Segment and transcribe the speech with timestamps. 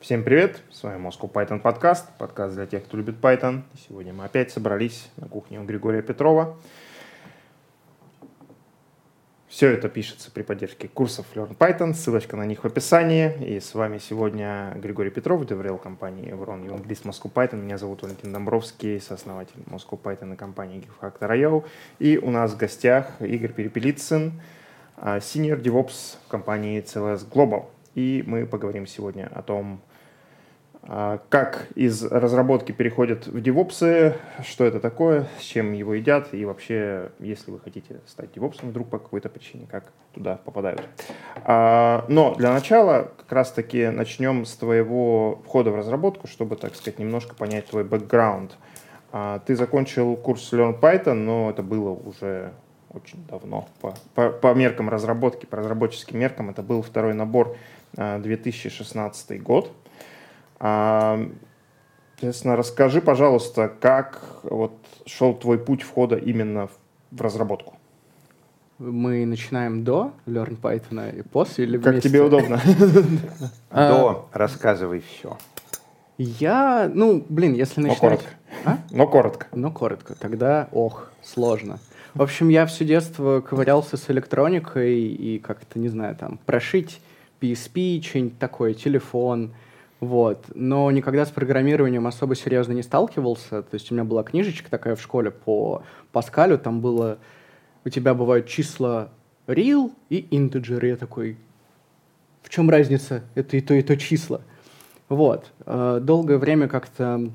[0.00, 3.64] Всем привет, с вами Moscow Python подкаст, подкаст для тех, кто любит Python.
[3.86, 6.56] Сегодня мы опять собрались на кухне у Григория Петрова.
[9.46, 13.30] Все это пишется при поддержке курсов Learn Python, ссылочка на них в описании.
[13.44, 17.56] И с вами сегодня Григорий Петров, деврел компании Evron Евангелист Moscow Python.
[17.56, 21.66] Меня зовут Валентин Домбровский, сооснователь Moscow Python и компании GitFactor.io.
[21.98, 24.40] И у нас в гостях Игорь Перепелицын,
[24.96, 27.66] а, Senior DevOps компании CLS Global.
[27.94, 29.82] И мы поговорим сегодня о том,
[30.86, 37.10] как из разработки переходят в DevOps, что это такое, с чем его едят, и вообще,
[37.18, 40.82] если вы хотите стать DevOps вдруг по какой-то причине, как туда попадают.
[41.44, 46.98] А, но для начала как раз-таки начнем с твоего входа в разработку, чтобы, так сказать,
[46.98, 48.56] немножко понять твой бэкграунд.
[49.12, 52.52] А, ты закончил курс Learn Python, но это было уже
[52.92, 53.68] очень давно.
[53.80, 57.56] По, по, по меркам разработки, по разработческим меркам, это был второй набор
[57.92, 59.72] 2016 год.
[60.60, 64.74] Соответственно, расскажи, пожалуйста, как вот
[65.06, 66.68] шел твой путь входа именно
[67.10, 67.78] в разработку?
[68.78, 72.60] Мы начинаем до Learn Python и после или Как тебе удобно.
[73.70, 75.38] До, рассказывай все.
[76.18, 78.02] Я, ну, блин, если начинать...
[78.02, 78.28] Но коротко.
[78.66, 78.78] А?
[78.90, 79.46] Но коротко.
[79.54, 80.14] Но коротко.
[80.14, 81.78] Тогда, ох, сложно.
[82.12, 87.00] В общем, я все детство ковырялся с электроникой и как-то, не знаю, там, прошить
[87.40, 89.54] PSP, что-нибудь такое, телефон—
[90.00, 90.46] вот.
[90.54, 93.62] Но никогда с программированием особо серьезно не сталкивался.
[93.62, 97.18] То есть у меня была книжечка такая в школе по Паскалю, там было,
[97.84, 99.10] у тебя бывают числа
[99.46, 100.86] real и integer.
[100.86, 101.36] Я такой,
[102.42, 103.22] в чем разница?
[103.34, 104.40] Это и то, и то числа.
[105.10, 105.52] Вот.
[105.66, 107.30] Э, долгое время как-то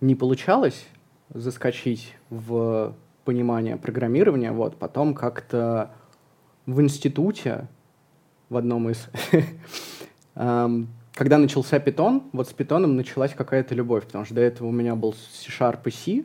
[0.00, 0.84] не получалось
[1.32, 4.50] заскочить в понимание программирования.
[4.50, 4.76] Вот.
[4.78, 5.92] Потом как-то
[6.66, 7.68] в институте,
[8.48, 9.08] в одном из,
[10.34, 14.70] эм, когда начался питон, вот с питоном началась какая-то любовь, потому что до этого у
[14.70, 16.24] меня был C-Sharp и C,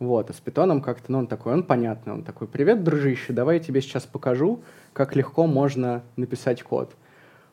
[0.00, 3.58] вот, а с питоном как-то, ну, он такой, он понятный, он такой, привет, дружище, давай
[3.58, 4.60] я тебе сейчас покажу,
[4.92, 6.96] как легко можно написать код.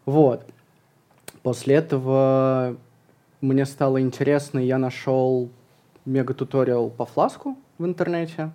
[0.08, 0.44] Вот.
[1.44, 2.78] После этого
[3.42, 5.52] мне стало интересно, я нашел
[6.06, 8.54] мега-туториал по фласку в интернете,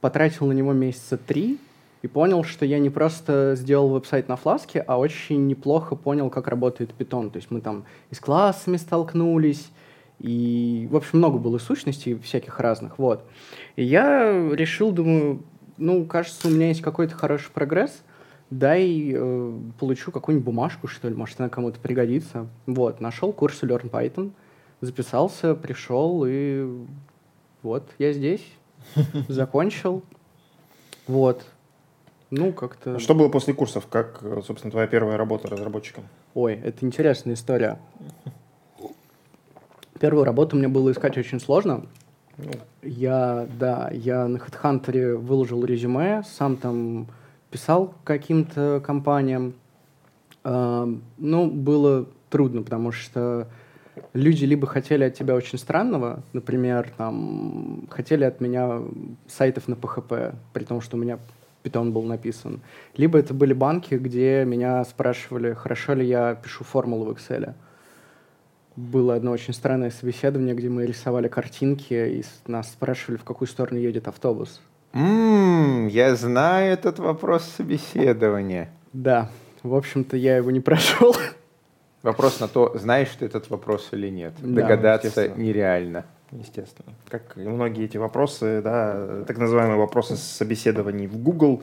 [0.00, 1.58] потратил на него месяца три,
[2.02, 6.48] и понял, что я не просто сделал веб-сайт на фласке, а очень неплохо понял, как
[6.48, 7.30] работает питон.
[7.30, 9.70] То есть мы там и с классами столкнулись,
[10.20, 13.24] и, в общем, много было сущностей всяких разных, вот.
[13.76, 15.42] И я решил, думаю,
[15.76, 18.02] ну, кажется, у меня есть какой-то хороший прогресс,
[18.50, 22.48] дай э, получу какую-нибудь бумажку, что ли, может, она кому-то пригодится.
[22.66, 24.32] Вот, нашел курс Learn Python,
[24.80, 26.66] записался, пришел, и
[27.62, 28.44] вот, я здесь,
[29.28, 30.02] закончил.
[31.06, 31.44] Вот,
[32.30, 32.98] ну, как-то...
[32.98, 33.86] Что было после курсов?
[33.86, 36.04] Как, собственно, твоя первая работа разработчиком?
[36.34, 37.78] Ой, это интересная история.
[39.98, 41.86] Первую работу мне было искать очень сложно.
[42.36, 42.52] Ну.
[42.82, 47.08] Я, да, я на HeadHunter выложил резюме, сам там
[47.50, 49.54] писал каким-то компаниям.
[50.44, 53.48] Uh, ну, было трудно, потому что
[54.12, 58.82] люди либо хотели от тебя очень странного, например, там, хотели от меня
[59.26, 61.18] сайтов на PHP, при том, что у меня
[61.62, 62.60] Python был написан.
[62.96, 67.54] Либо это были банки, где меня спрашивали, хорошо ли я пишу формулу в Excel.
[68.76, 73.78] Было одно очень странное собеседование, где мы рисовали картинки, и нас спрашивали, в какую сторону
[73.78, 74.60] едет автобус.
[74.92, 78.70] Mm, я знаю этот вопрос собеседования.
[78.92, 79.30] Да,
[79.62, 81.14] в общем-то, я его не прошел.
[82.02, 84.32] Вопрос на то, знаешь ты этот вопрос или нет.
[84.40, 86.94] Да, Догадаться нереально естественно.
[87.08, 91.62] Как и многие эти вопросы, да, так называемые вопросы собеседований в Google,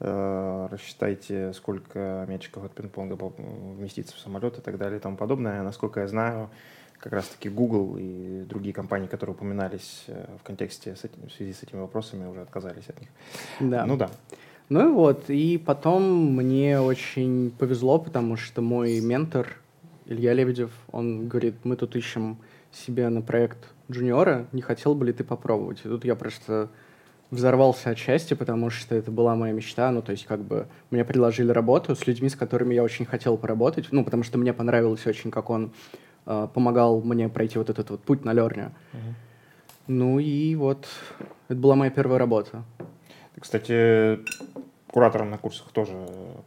[0.00, 5.62] э, рассчитайте, сколько мячиков от пинг-понга вместится в самолет и так далее и тому подобное.
[5.62, 6.50] Насколько я знаю,
[6.98, 11.52] как раз-таки Google и другие компании, которые упоминались э, в контексте с этим, в связи
[11.52, 13.08] с этими вопросами, уже отказались от них.
[13.60, 13.86] Да.
[13.86, 14.10] Ну да.
[14.68, 19.58] Ну и вот, и потом мне очень повезло, потому что мой ментор
[20.06, 22.38] Илья Лебедев, он говорит, мы тут ищем
[22.72, 23.58] себе на проект
[23.90, 25.80] джуниора, не хотел бы ли ты попробовать?
[25.84, 26.68] И тут я просто
[27.30, 29.90] взорвался от счастья, потому что это была моя мечта.
[29.90, 33.36] Ну, то есть, как бы, мне предложили работу с людьми, с которыми я очень хотел
[33.36, 33.88] поработать.
[33.90, 35.72] Ну, потому что мне понравилось очень, как он
[36.26, 38.70] э, помогал мне пройти вот этот вот путь на Лерне.
[38.92, 39.14] Uh-huh.
[39.88, 40.86] Ну и вот,
[41.48, 42.64] это была моя первая работа.
[43.34, 44.20] Ты, кстати,
[44.90, 45.92] куратором на курсах тоже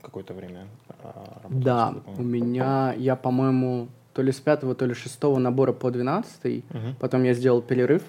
[0.01, 0.67] какое-то время
[1.03, 1.61] а, работал.
[1.61, 3.89] Да, у меня, я, по-моему,
[4.19, 6.65] то ли с пятого, то ли шестого набора по двенадцатый.
[6.71, 6.95] Угу.
[6.99, 8.03] Потом я сделал перерыв.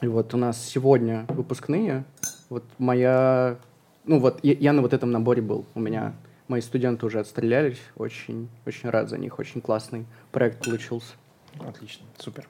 [0.00, 2.04] И вот у нас сегодня выпускные.
[2.48, 3.58] Вот моя...
[4.04, 5.66] Ну вот я, я на вот этом наборе был.
[5.74, 6.14] У меня
[6.46, 7.80] мои студенты уже отстрелялись.
[7.96, 9.40] Очень, очень рад за них.
[9.40, 11.14] Очень классный проект получился.
[11.58, 12.48] Отлично, супер.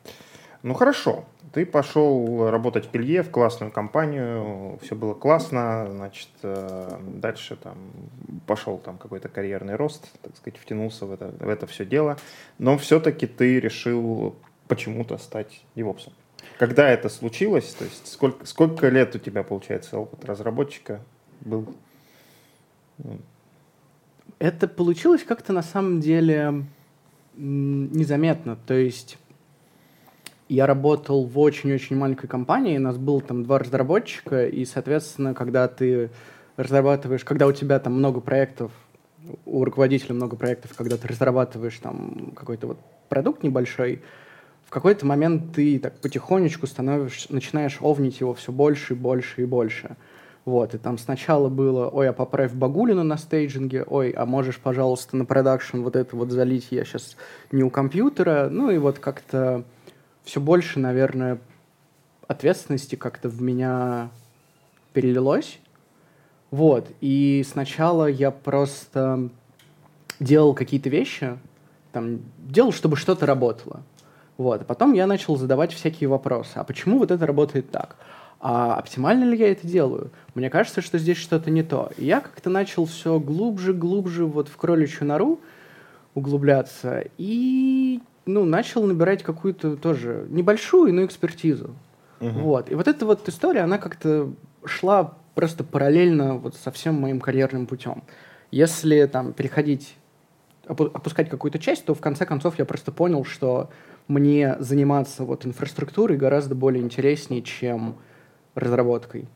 [0.63, 6.99] Ну хорошо, ты пошел работать в Пелье, в классную компанию, все было классно, значит, э,
[7.01, 7.77] дальше там
[8.47, 12.17] пошел там какой-то карьерный рост, так сказать, втянулся в это, в это все дело,
[12.59, 14.35] но все-таки ты решил
[14.67, 16.15] почему-то стать девопсом.
[16.59, 21.01] Когда это случилось, то есть сколько, сколько лет у тебя, получается, опыт разработчика
[21.41, 21.75] был?
[24.39, 26.65] Это получилось как-то на самом деле
[27.35, 29.19] незаметно, то есть
[30.53, 35.67] я работал в очень-очень маленькой компании, у нас было там два разработчика, и, соответственно, когда
[35.67, 36.11] ты
[36.59, 38.71] разрабатываешь, когда у тебя там много проектов,
[39.47, 42.79] у руководителя много проектов, когда ты разрабатываешь там какой-то вот
[43.09, 44.03] продукт небольшой,
[44.67, 49.45] в какой-то момент ты так потихонечку становишь, начинаешь овнить его все больше и больше и
[49.47, 49.97] больше.
[50.45, 55.17] Вот, и там сначала было, ой, а поправь Багулину на стейджинге, ой, а можешь, пожалуйста,
[55.17, 57.17] на продакшн вот это вот залить, я сейчас
[57.53, 59.65] не у компьютера, ну и вот как-то
[60.25, 61.39] все больше, наверное,
[62.27, 64.11] ответственности как-то в меня
[64.93, 65.59] перелилось.
[66.51, 66.89] Вот.
[67.01, 69.31] И сначала я просто
[70.21, 71.39] делал какие-то вещи,
[71.93, 73.83] там, делал, чтобы что-то работало.
[74.37, 74.63] Вот.
[74.63, 76.53] А потом я начал задавать всякие вопросы.
[76.57, 77.97] А почему вот это работает так?
[78.41, 80.11] А оптимально ли я это делаю?
[80.35, 81.91] Мне кажется, что здесь что-то не то.
[81.97, 85.39] И я как-то начал все глубже, глубже вот в кроличью нору
[86.15, 87.05] углубляться.
[87.19, 87.72] И
[88.27, 91.75] ну, начал набирать какую-то тоже небольшую, но экспертизу.
[92.21, 92.41] Угу.
[92.41, 92.71] Вот.
[92.71, 94.33] И вот эта вот история, она как-то
[94.65, 98.05] шла просто параллельно вот со всем моим карьерным путем.
[98.51, 99.97] Если там переходить,
[100.67, 103.71] опускать какую-то часть, то в конце концов я просто понял, что
[104.09, 107.97] мне заниматься вот инфраструктурой гораздо более интереснее, чем
[108.55, 109.29] разработкой.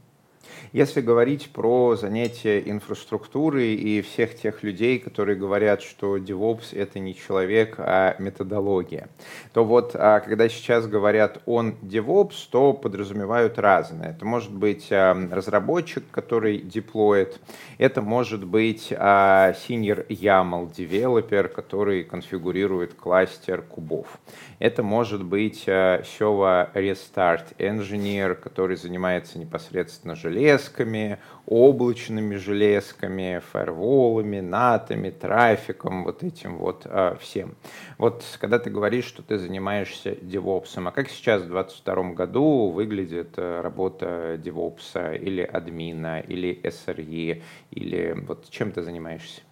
[0.73, 7.15] Если говорить про занятия инфраструктурой и всех тех людей, которые говорят, что DevOps— это не
[7.15, 9.09] человек, а методология,
[9.53, 14.11] то вот а, когда сейчас говорят «он DevOps», то подразумевают разное.
[14.11, 17.41] Это может быть а, разработчик, который деплоит,
[17.79, 24.19] это может быть а, senior YAML девелопер, который конфигурирует кластер кубов.
[24.59, 35.11] Это может быть Sova Restart Engineer, который занимается непосредственно железом, железками, облачными железками, фаерволами, натами,
[35.11, 37.55] трафиком, вот этим вот а, всем.
[37.99, 43.35] Вот когда ты говоришь, что ты занимаешься девопсом, а как сейчас в 2022 году выглядит
[43.37, 49.43] э, работа девопса или админа, или SRE, или вот чем ты занимаешься?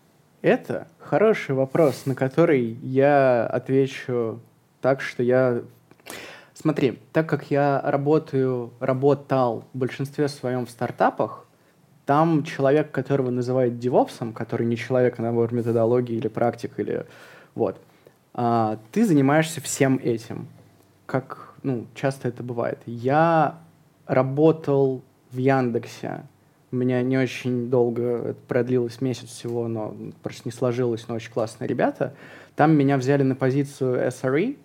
[0.42, 4.40] Это хороший вопрос, на который я отвечу
[4.80, 5.62] так, что я
[6.64, 11.44] Смотри, так как я работаю, работал в большинстве своем в стартапах,
[12.06, 17.04] там человек, которого называют девопсом, который не человек, а набор методологии или практик, или
[17.54, 17.78] вот,
[18.32, 20.48] а, ты занимаешься всем этим,
[21.04, 22.78] как ну, часто это бывает.
[22.86, 23.58] Я
[24.06, 25.02] работал
[25.32, 26.22] в Яндексе,
[26.72, 31.30] у меня не очень долго, это продлилось месяц всего, но просто не сложилось, но очень
[31.30, 32.14] классные ребята.
[32.56, 34.56] Там меня взяли на позицию SRE,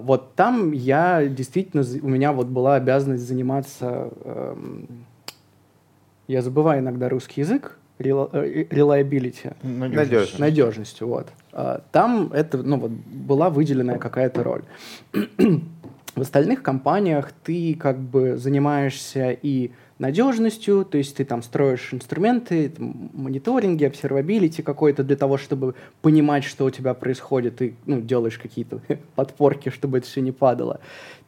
[0.00, 4.86] вот там я действительно, у меня вот была обязанность заниматься, эм,
[6.28, 9.54] я забываю иногда русский язык, э, reliability.
[9.62, 10.38] Надежность.
[10.38, 11.28] Надежностью, вот.
[11.52, 14.62] А, там это, ну вот, была выделенная какая-то роль.
[16.14, 19.72] В остальных компаниях ты как бы занимаешься и
[20.02, 26.44] надежностью, то есть ты там строишь инструменты, там, мониторинги, обсервабилити какой-то для того, чтобы понимать,
[26.44, 28.80] что у тебя происходит, и ну, делаешь какие-то
[29.14, 30.80] подпорки, чтобы это все не падало.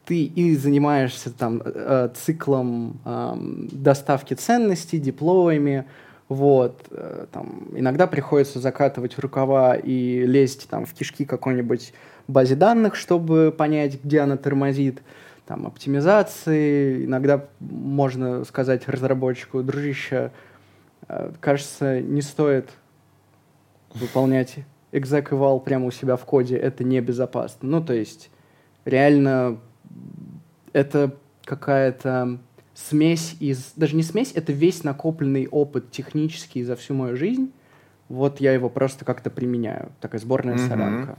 [0.05, 3.33] Ты и занимаешься там э, циклом э,
[3.71, 5.85] доставки ценностей, диплоями,
[6.27, 11.93] вот, э, там, иногда приходится закатывать рукава и лезть там в кишки какой-нибудь
[12.27, 15.01] базе данных, чтобы понять, где она тормозит
[15.45, 17.05] там, оптимизации.
[17.05, 20.31] Иногда можно сказать разработчику, дружище,
[21.07, 22.69] э, кажется, не стоит
[23.93, 24.57] выполнять
[24.91, 27.69] exec eval прямо у себя в коде, это небезопасно.
[27.69, 28.29] Ну, то есть,
[28.85, 29.59] реально,
[30.73, 32.39] это какая-то
[32.73, 33.73] смесь из...
[33.75, 37.51] Даже не смесь, это весь накопленный опыт технический за всю мою жизнь.
[38.09, 39.91] Вот я его просто как-то применяю.
[39.99, 40.67] Такая сборная mm-hmm.
[40.67, 41.17] солянка.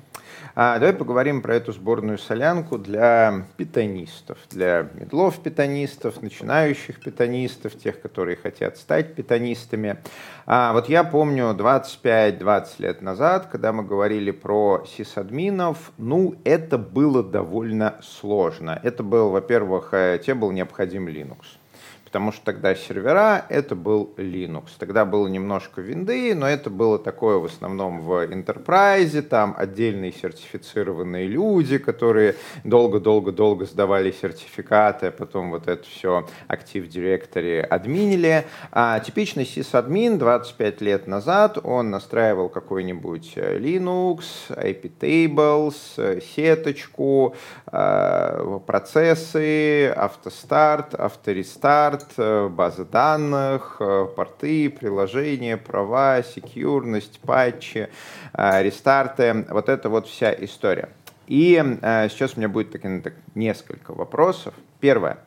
[0.55, 8.01] А, давай поговорим про эту сборную солянку для питанистов, для медлов питанистов, начинающих питанистов, тех,
[8.01, 9.99] которые хотят стать питанистами.
[10.47, 17.23] А, вот я помню 25-20 лет назад, когда мы говорили про сисадминов, ну, это было
[17.23, 18.81] довольно сложно.
[18.83, 21.59] Это был, во-первых, э, тебе был необходим Linux.
[22.07, 24.69] Потому что тогда сервера— это был Linux.
[24.79, 31.27] Тогда было немножко винды, но это было такое в основном в Enterprise, там отдельные сертифицированные
[31.27, 38.47] люди, которые долго-долго-долго сдавали сертификаты, а потом вот это все Active Directory админили.
[38.71, 44.21] А типичный сисадмин 25 лет назад, он настраивал какой-нибудь э, Linux,
[44.51, 47.35] IP tables, сеточку,
[47.73, 57.89] э, процессы, автостарт, авторестарт, Э, базы данных, э, порты, приложения, права, секьюрность, патчи,
[58.33, 59.47] э, рестарты.
[59.51, 60.89] Вот это вот вся история.
[61.27, 61.61] И
[62.09, 64.55] сейчас у меня будет так, так, несколько вопросов.
[64.79, 65.19] Первое.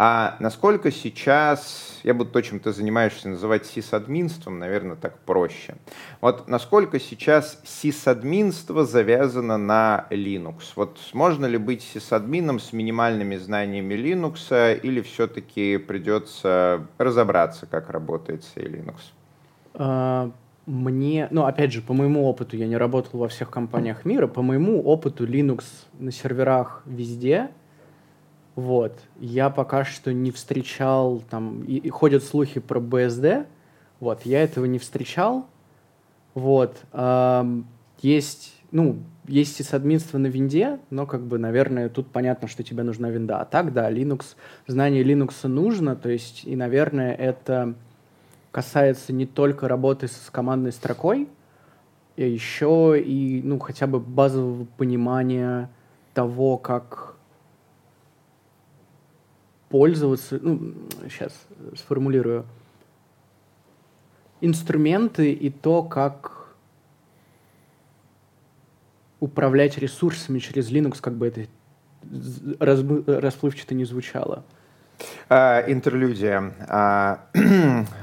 [0.00, 5.74] А насколько сейчас, я буду то, чем ты занимаешься, называть сисадминством, наверное, так проще.
[6.20, 10.74] Вот насколько сейчас сисадминство завязано на Linux?
[10.76, 18.44] Вот можно ли быть сисадмином с минимальными знаниями Linux, или все-таки придется разобраться, как работает
[18.44, 18.98] сей Linux?
[19.74, 20.30] А,
[20.66, 24.42] мне, ну, опять же, по моему опыту, я не работал во всех компаниях мира, по
[24.42, 25.64] моему опыту Linux
[25.98, 27.50] на серверах везде—
[28.58, 28.98] вот.
[29.20, 33.46] Я пока что не встречал, там, и, и ходят слухи про BSD,
[34.00, 35.46] вот, я этого не встречал,
[36.34, 36.76] вот.
[36.92, 37.68] Эм,
[38.02, 38.98] есть, ну,
[39.28, 43.38] есть сисадминство на винде, но, как бы, наверное, тут понятно, что тебе нужна винда.
[43.38, 44.34] А так, да, Linux,
[44.66, 47.76] знание Linux нужно, то есть, и, наверное, это
[48.50, 51.28] касается не только работы с командной строкой,
[52.16, 55.70] а еще и, ну, хотя бы базового понимания
[56.12, 57.17] того, как
[59.68, 61.32] пользоваться, ну, сейчас
[61.76, 62.46] сформулирую,
[64.40, 66.54] инструменты и то, как
[69.20, 71.46] управлять ресурсами через Linux, как бы это
[72.60, 74.44] расплывчато не звучало.
[75.28, 76.52] А, интерлюдия.
[76.68, 77.20] А,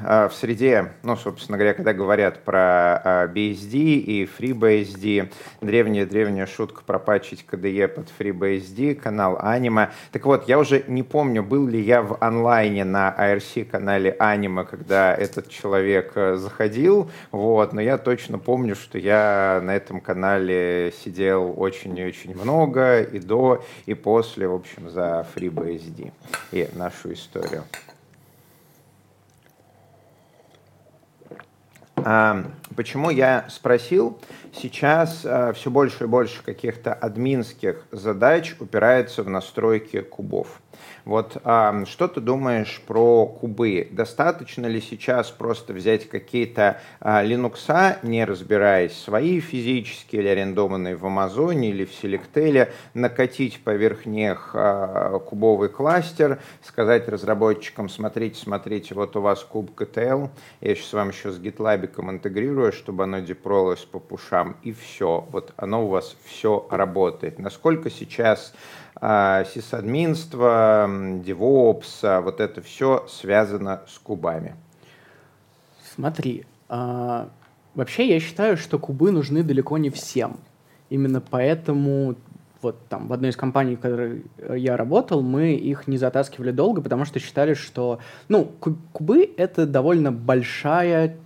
[0.03, 7.45] а, в среде, ну, собственно говоря, когда говорят про BSD и FreeBSD, древняя-древняя шутка пропачить
[7.49, 9.89] KDE под FreeBSD, канал Anima.
[10.11, 15.13] Так вот, я уже не помню, был ли я в онлайне на IRC-канале Anima, когда
[15.15, 21.53] этот человек э, заходил, вот, но я точно помню, что я на этом канале сидел
[21.57, 26.11] очень и очень много, и до, и после, в общем, за FreeBSD.
[26.51, 27.63] И на нашу историю.
[31.97, 34.19] А, почему я спросил?
[34.53, 40.61] Сейчас а, все больше и больше каких-то админских задач упирается в настройки кубов.
[41.05, 43.88] Вот а, что ты думаешь про кубы?
[43.91, 51.05] Достаточно ли сейчас просто взять какие-то а, Linux, не разбираясь, свои физические или арендованные в
[51.05, 59.15] Амазоне или в Selectel, накатить поверх них а, кубовый кластер, сказать разработчикам, смотрите, смотрите, вот
[59.15, 60.29] у вас куб KTL,
[60.62, 65.27] я сейчас с вами еще с GitLab интегрирую, чтобы оно депролось по пушам, и все.
[65.31, 67.38] Вот оно у вас все работает.
[67.38, 68.53] Насколько сейчас
[69.01, 74.55] сисадминство, DevOps, а, вот это все связано с кубами?
[75.93, 77.29] Смотри, а,
[77.73, 80.37] вообще я считаю, что кубы нужны далеко не всем.
[80.89, 82.15] Именно поэтому
[82.61, 84.23] вот там в одной из компаний, в которой
[84.55, 88.45] я работал, мы их не затаскивали долго, потому что считали, что, ну,
[88.91, 91.17] кубы— это довольно большая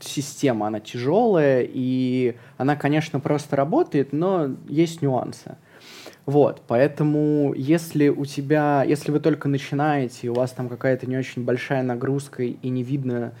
[0.00, 5.56] система, она тяжелая, и она, конечно, просто работает, но есть нюансы.
[6.28, 11.42] Вот, поэтому если у тебя, если вы только начинаете, у вас там какая-то не очень
[11.42, 13.32] большая нагрузка и не видно,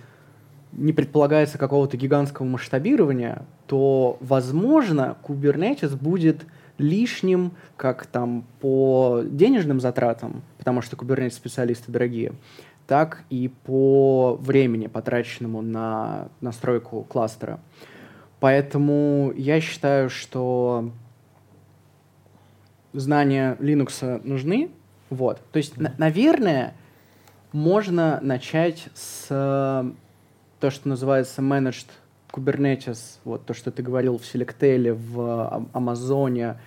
[0.72, 6.46] не предполагается какого-то гигантского масштабирования, то, возможно, Kubernetes будет
[6.78, 12.32] лишним как там по денежным затратам, потому что Kubernetes специалисты дорогие,
[12.86, 17.60] так и по времени, потраченному на настройку кластера.
[18.40, 20.90] Поэтому я считаю, что
[22.92, 24.70] знания Linux нужны.
[25.10, 25.40] Вот.
[25.52, 25.92] То есть, mm-hmm.
[25.98, 26.74] наверное,
[27.52, 31.86] можно начать с то, что называется Managed
[32.32, 36.58] Kubernetes, вот то, что ты говорил в Selectel, в Амазоне,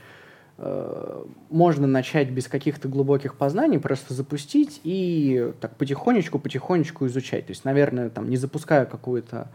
[0.57, 7.47] э, можно начать без каких-то глубоких познаний, просто запустить и так потихонечку-потихонечку изучать.
[7.47, 9.49] То есть, наверное, там, не запуская какую-то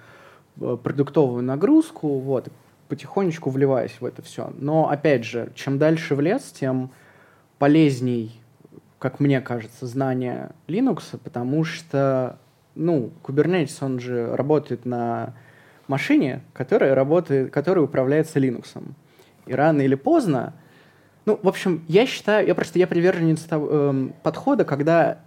[0.60, 2.48] э, продуктовую нагрузку, вот,
[2.88, 4.52] потихонечку вливаясь в это все.
[4.58, 6.90] Но, опять же, чем дальше в лес, тем
[7.58, 8.40] полезней,
[8.98, 12.38] как мне кажется, знание Linux, потому что,
[12.74, 15.34] ну, Kubernetes, он же работает на
[15.88, 18.82] машине, которая работает, которая управляется Linux.
[19.46, 20.54] И рано или поздно,
[21.24, 25.18] ну, в общем, я считаю, я просто я приверженец того, э, подхода, когда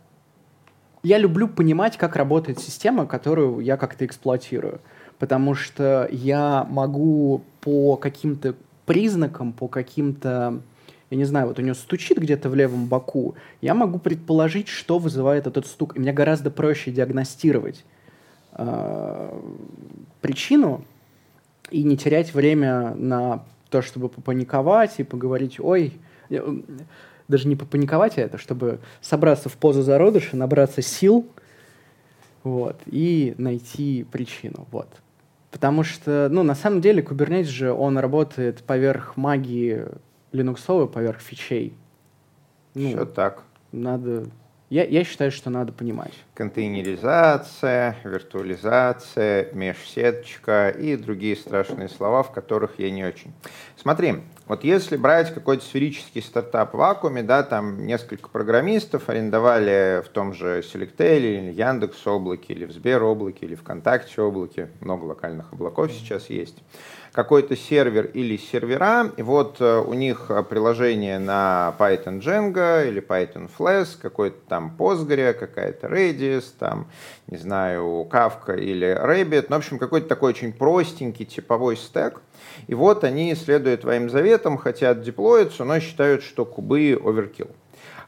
[1.03, 4.81] я люблю понимать, как работает система, которую я как-то эксплуатирую.
[5.19, 10.61] Потому что я могу по каким-то признакам, по каким-то,
[11.09, 14.97] я не знаю, вот у него стучит где-то в левом боку, я могу предположить, что
[14.97, 15.95] вызывает этот стук.
[15.95, 17.83] И мне гораздо проще диагностировать
[18.53, 19.39] э,
[20.21, 20.85] причину
[21.69, 25.93] и не терять время на то, чтобы попаниковать и поговорить, ой,
[27.27, 31.27] даже не попаниковать, а это, чтобы собраться в позу зародыша, набраться сил,
[32.43, 34.87] вот, и найти причину, вот.
[35.51, 39.85] Потому что, ну, на самом деле, Kubernetes же, он работает поверх магии
[40.31, 41.73] линуксовой, поверх фичей.
[42.75, 43.43] Ну, Все так.
[43.71, 44.25] Надо
[44.69, 46.13] я, я считаю, что надо понимать.
[46.35, 53.33] Контейнеризация, виртуализация, межсеточка и другие страшные слова, в которых я не очень.
[53.75, 60.09] Смотри, вот если брать какой-то сферический стартап в вакууме, да, там несколько программистов арендовали в
[60.09, 65.51] том же Selectel или Яндекс облаке, или в Сбер облаке, или ВКонтакте облаке, много локальных
[65.51, 66.57] облаков сейчас есть
[67.11, 73.01] какой-то сервер или сервера, и вот э, у них э, приложение на Python Django или
[73.01, 76.87] Python Flask, какой-то там Postgre, какая-то Redis, там,
[77.27, 82.21] не знаю, Kafka или Rabbit, ну, в общем, какой-то такой очень простенький типовой стек,
[82.67, 87.49] и вот они, следуя твоим заветам, хотят деплоиться, но считают, что кубы оверкилл.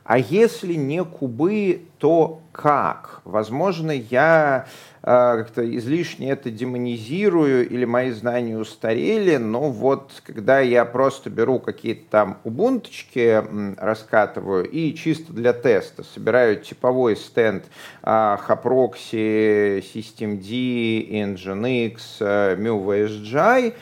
[0.04, 3.22] А если не кубы, то как?
[3.24, 4.66] Возможно, я
[5.04, 11.60] а, как-то излишне это демонизирую или мои знания устарели, но вот когда я просто беру
[11.60, 13.44] какие-то там убунточки,
[13.78, 17.66] раскатываю и чисто для теста собираю типовой стенд
[18.04, 20.42] Haproxy, Systemd,
[21.36, 21.98] Nginx,
[22.58, 23.74] MuVSGI,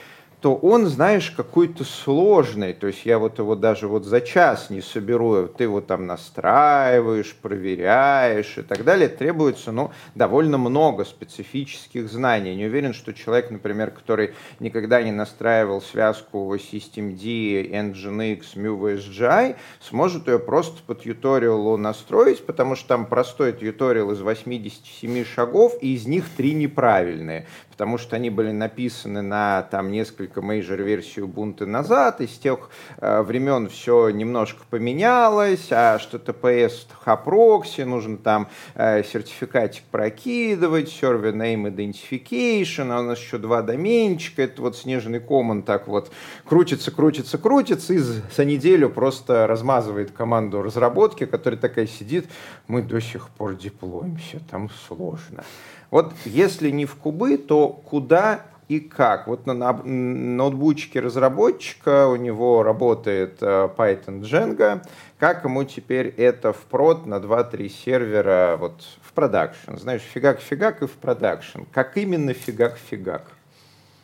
[0.42, 2.74] то он, знаешь, какой-то сложный.
[2.74, 5.48] То есть я вот его даже вот за час не соберу.
[5.48, 9.10] Ты его там настраиваешь, проверяешь и так далее.
[9.10, 12.56] Требуется, ну, довольно много специфических знаний.
[12.56, 20.40] Не уверен, что человек, например, который никогда не настраивал связку systemd, nginx, uWSGI, сможет ее
[20.40, 26.08] просто по tutorial у настроить, потому что там простой tutorial из 87 шагов, и из
[26.08, 27.46] них три неправильные
[27.80, 33.22] потому что они были написаны на там несколько major-версий Ubuntu назад, и с тех э,
[33.22, 42.92] времен все немножко поменялось, а HTTPS, HAProxy, нужно там э, сертификатик прокидывать, server name identification,
[42.92, 46.12] а у нас еще два доменчика, это вот снежный ком, а он так вот
[46.44, 52.26] крутится, крутится, крутится, и за неделю просто размазывает команду разработки, которая такая сидит,
[52.68, 55.46] мы до сих пор деплоимся, там сложно.
[55.92, 59.28] Вот если не в кубы, то куда и как.
[59.28, 64.86] Вот на ноутбучке разработчика у него работает э, Python Django.
[65.18, 69.76] Как ему теперь это в прод на 2-3 сервера вот в продакшн?
[69.76, 71.62] Знаешь, фигак-фигак и в продакшн.
[71.74, 73.24] Как именно фигак-фигак?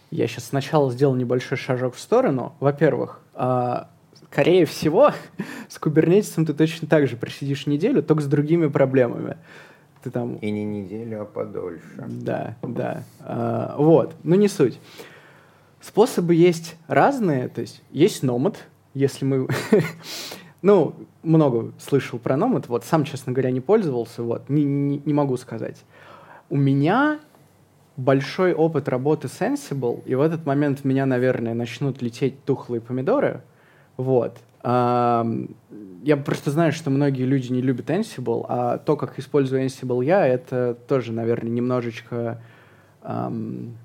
[0.10, 2.56] Я сейчас сначала сделал небольшой шажок в сторону.
[2.60, 3.90] Во-первых, а,
[4.32, 5.12] скорее всего,
[5.70, 9.38] с кубернетисом ты точно так же просидишь неделю, только с другими проблемами
[10.06, 10.36] ты там...
[10.36, 12.06] И не неделю, а подольше.
[12.08, 13.04] Да, да.
[13.22, 14.80] А, вот, ну не суть.
[15.82, 19.48] Способы есть разные, то есть есть номад, если мы...
[20.62, 25.14] ну, много слышал про номад, вот сам, честно говоря, не пользовался, вот, не, не, не
[25.14, 25.84] могу сказать.
[26.52, 27.20] У меня
[27.98, 33.42] большой опыт работы с Ansible, и в этот момент меня, наверное, начнут лететь тухлые помидоры,
[33.98, 34.38] вот.
[34.64, 40.26] Я просто знаю, что многие люди не любят Ansible, а то, как использую Ansible я,
[40.26, 42.42] это тоже, наверное, немножечко
[43.04, 43.78] эм,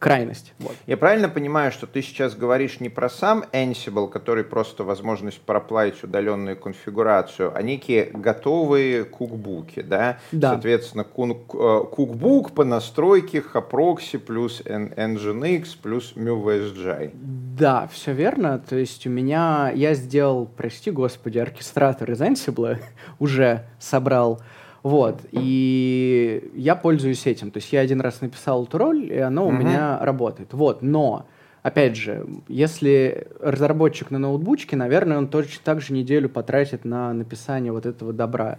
[0.00, 0.54] крайность.
[0.58, 0.74] Вот.
[0.86, 6.02] Я правильно понимаю, что ты сейчас говоришь не про сам Ansible, который просто возможность проплавить
[6.02, 10.18] удаленную конфигурацию, а некие готовые кукбуки, да?
[10.32, 10.52] Да.
[10.52, 17.10] Соответственно, э, кукбук по настройке Haproxy плюс Nginx плюс MuVSGI.
[17.12, 18.58] Да, все верно.
[18.58, 22.78] То есть у меня, я сделал, прости господи, оркестратор из Ansible,
[23.18, 24.40] уже собрал
[24.82, 27.50] вот, и я пользуюсь этим.
[27.50, 30.54] То есть я один раз написал эту роль, и оно у меня работает.
[30.54, 31.26] Вот, но,
[31.62, 37.72] опять же, если разработчик на ноутбучке, наверное, он точно так же неделю потратит на написание
[37.72, 38.58] вот этого добра.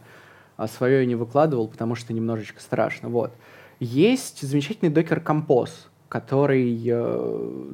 [0.58, 3.10] А свое я не выкладывал, потому что немножечко страшно.
[3.10, 3.34] Вот.
[3.80, 7.72] Есть замечательный Docker Compose, который э,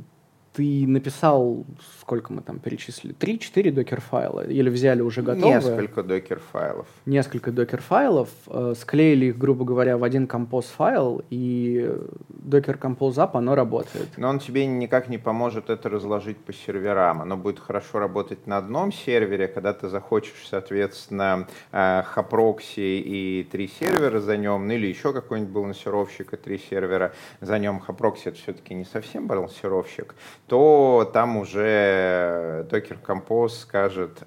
[0.57, 1.65] ты написал,
[2.01, 4.47] сколько мы там перечислили, 3-4 Docker-файла?
[4.47, 5.55] Или взяли уже готовые?
[5.55, 6.87] Несколько Docker-файлов.
[7.05, 11.95] Несколько Docker-файлов, э, склеили их, грубо говоря, в один compose-файл, и
[12.29, 14.07] docker compose up, оно работает.
[14.17, 17.21] Но он тебе никак не поможет это разложить по серверам.
[17.21, 23.67] Оно будет хорошо работать на одном сервере, когда ты захочешь, соответственно, э, HAProxy и три
[23.67, 27.79] сервера за нем, ну или еще какой-нибудь балансировщик и три сервера за нем.
[27.79, 30.15] Хапрокси это все-таки не совсем балансировщик
[30.47, 34.23] то там уже Docker Compose скажет...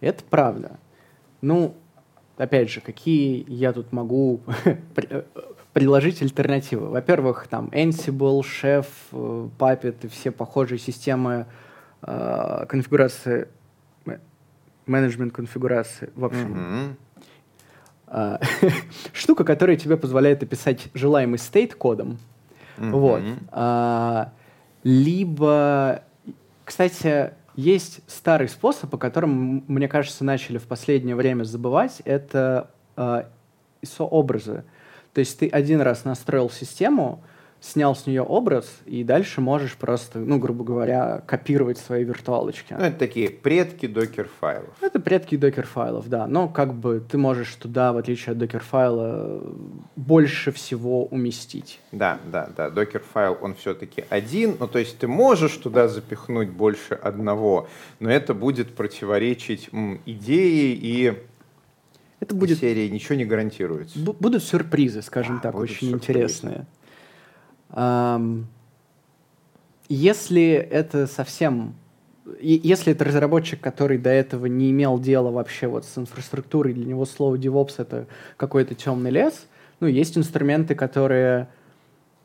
[0.00, 0.78] Это правда.
[1.40, 1.74] Ну,
[2.36, 4.40] опять же, какие я тут могу
[5.72, 6.88] предложить альтернативы?
[6.88, 11.46] Во-первых, там Ansible, Chef, Puppet и все похожие системы
[12.02, 13.48] э, конфигурации,
[14.84, 16.10] менеджмент конфигурации.
[16.14, 16.96] В общем,
[18.08, 18.38] mm-hmm.
[18.62, 18.70] э,
[19.12, 22.18] штука, которая тебе позволяет описать желаемый стейт кодом.
[22.76, 22.90] Mm-hmm.
[22.90, 23.22] Вот.
[23.52, 24.26] Э,
[24.86, 26.04] либо,
[26.64, 33.24] кстати, есть старый способ, о котором, мне кажется, начали в последнее время забывать, это э,
[33.82, 34.62] ISO-образы.
[35.12, 37.24] То есть ты один раз настроил систему,
[37.60, 42.74] снял с нее образ, и дальше можешь просто, ну, грубо говоря, копировать свои виртуалочки.
[42.78, 44.70] Ну, это такие предки докер-файлов.
[44.80, 46.26] Это предки докер-файлов, да.
[46.26, 49.42] Но как бы ты можешь туда, в отличие от докер-файла,
[49.96, 51.80] больше всего уместить.
[51.92, 52.70] Да, да, да.
[52.70, 57.68] Докер-файл, он все-таки один, ну, то есть ты можешь туда запихнуть больше одного,
[58.00, 61.14] но это будет противоречить м, идее и
[62.18, 63.98] это будет серии ничего не гарантируется.
[63.98, 65.96] Будут сюрпризы, скажем а, так, очень сюрпризы.
[65.96, 66.66] интересные.
[69.88, 71.74] Если это совсем...
[72.40, 77.04] Если это разработчик, который до этого не имел дела вообще вот с инфраструктурой, для него
[77.04, 79.46] слово DevOps— это какой-то темный лес,
[79.78, 81.48] ну, есть инструменты, которые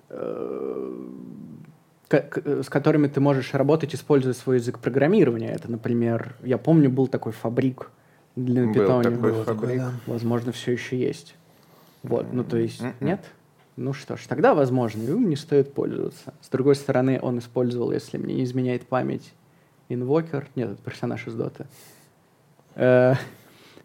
[0.09, 1.07] э,
[2.09, 5.51] с которыми ты можешь работать, используя свой язык программирования.
[5.51, 7.91] Это, например, я помню, был такой фабрик
[8.35, 9.09] для питоне.
[9.11, 9.81] Был такой фабрик.
[10.07, 11.35] Возможно, все еще есть.
[12.03, 12.95] Вот, ну то есть, mm-hmm.
[13.01, 13.19] нет?
[13.77, 16.33] Ну что ж, тогда, возможно, им не стоит пользоваться.
[16.41, 19.33] С другой стороны, он использовал, если мне не изменяет память,
[19.89, 20.47] инвокер.
[20.55, 21.65] Нет, это персонаж из Доты.
[22.75, 23.15] Э,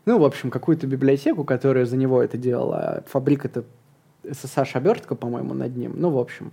[0.05, 3.05] ну, в общем, какую-то библиотеку, которая за него это делала.
[3.09, 3.65] Фабрик это
[4.25, 5.95] SSH-обертка, по-моему, над ним.
[5.97, 6.53] Ну, в общем,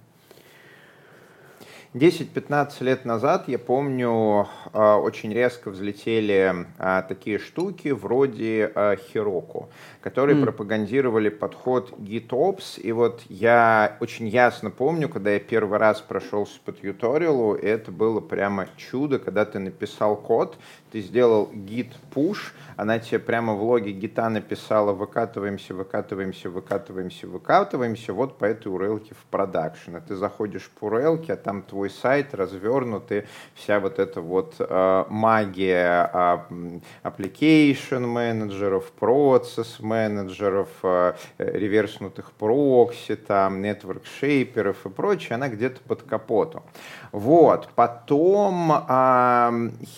[1.93, 9.67] 10-15 лет назад, я помню, а, очень резко взлетели а, такие штуки вроде Heroku,
[10.01, 10.43] которые mm.
[10.43, 12.81] пропагандировали подход GitOps.
[12.81, 18.21] И вот я очень ясно помню, когда я первый раз прошелся по тьюториалу, это было
[18.21, 20.57] прямо чудо, когда ты написал код,
[20.91, 28.13] ты сделал git push, она тебе прямо в логе гита написала выкатываемся, выкатываемся, выкатываемся, выкатываемся
[28.13, 29.97] вот по этой URL в продакшн.
[30.07, 36.09] ты заходишь по URL, а там твой сайт развернутый, вся вот эта вот э, магия
[36.13, 45.81] э, application менеджеров, процесс менеджеров, э, реверснутых прокси, там, network шейперов и прочее, она где-то
[45.81, 46.63] под капотом.
[47.11, 47.69] Вот.
[47.75, 48.75] Потом э,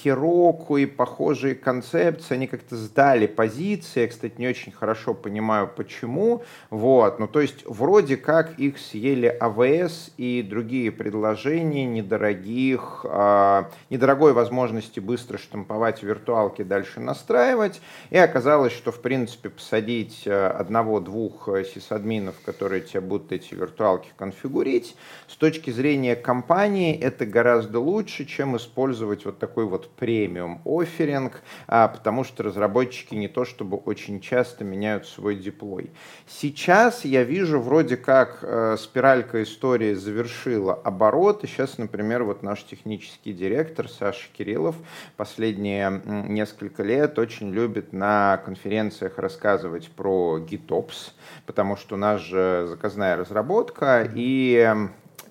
[0.04, 4.02] Heroku и похожие концепции, они как-то сдали позиции.
[4.02, 6.44] Я, кстати, не очень хорошо понимаю, почему.
[6.70, 7.20] Вот.
[7.20, 15.00] Ну, то есть, вроде как их съели АВС и другие предложения недорогих, э, недорогой возможности
[15.00, 17.82] быстро штамповать виртуалки, дальше настраивать.
[18.10, 24.10] И оказалось, что, в принципе, посадить э, одного-двух э, сисадминов, которые тебе будут эти виртуалки
[24.16, 24.96] конфигурить,
[25.28, 31.88] с точки зрения компании это гораздо лучше, чем использовать вот такой вот премиум офферинг, а,
[31.88, 35.92] потому что разработчики не то чтобы очень часто меняют свой диплой.
[36.28, 42.64] Сейчас я вижу вроде как э, спиралька истории завершила оборот, и сейчас, например, вот наш
[42.64, 44.76] технический директор Саша Кириллов
[45.18, 51.12] последние несколько лет очень любит на конференциях рассказывать про GitOps,
[51.46, 54.74] потому что у нас же заказная разработка, и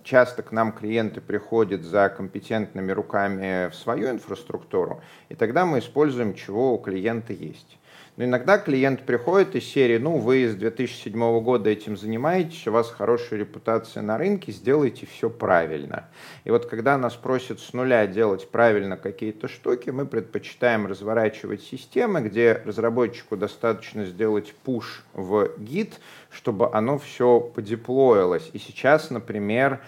[0.03, 6.35] часто к нам клиенты приходят за компетентными руками в свою инфраструктуру, и тогда мы используем,
[6.35, 7.79] чего у клиента есть.
[8.17, 12.91] Но иногда клиент приходит из серии, ну, вы с 2007 года этим занимаетесь, у вас
[12.91, 16.09] хорошая репутация на рынке, сделайте все правильно.
[16.45, 22.21] И вот когда нас просят с нуля делать правильно какие-то штуки, мы предпочитаем разворачивать системы,
[22.21, 25.99] где разработчику достаточно сделать push в гид,
[26.31, 28.49] чтобы оно все подеплоилось.
[28.53, 29.81] И сейчас, например,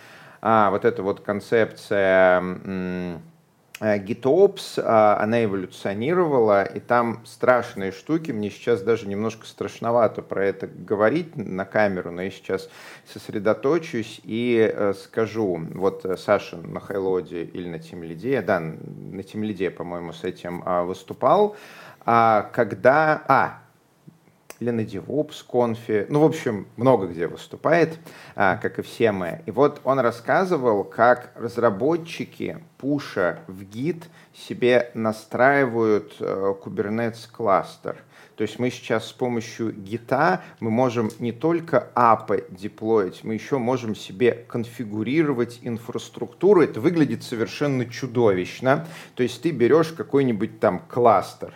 [0.43, 3.21] а, вот эта вот концепция
[3.81, 8.33] GitOps, а, она эволюционировала, и там страшные штуки.
[8.33, 12.71] Мне сейчас даже немножко страшновато про это говорить на камеру, но я сейчас
[13.07, 15.61] сосредоточусь и э, скажу.
[15.75, 20.85] Вот э, Саша на Хайлоде или на Тимлиде, да, на Тимлиде, по-моему, с этим а,
[20.85, 21.57] выступал.
[22.07, 23.23] А когда...
[23.29, 23.66] А,
[24.61, 27.99] или на DevOps конфе, ну, в общем, много где выступает,
[28.35, 29.43] а, как и все мы.
[29.47, 37.97] И вот он рассказывал, как разработчики пуша в Git себе настраивают э, Kubernetes кластер.
[38.37, 43.57] То есть мы сейчас с помощью гита мы можем не только апы деплоить, мы еще
[43.57, 46.61] можем себе конфигурировать инфраструктуру.
[46.61, 48.87] Это выглядит совершенно чудовищно.
[49.15, 51.55] То есть ты берешь какой-нибудь там кластер,